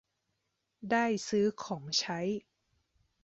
[0.91, 2.19] ได้ซื้อของใช้